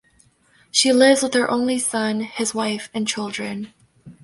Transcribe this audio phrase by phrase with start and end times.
[0.71, 3.71] She lives with her only son, his wife and children.